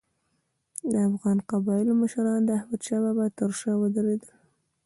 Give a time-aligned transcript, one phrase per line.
[0.91, 4.31] د افغان قبایلو مشران د احمدشاه بابا تر شا ودرېدل.